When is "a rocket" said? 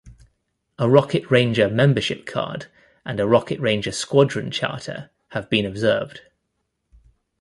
0.79-1.29, 3.19-3.59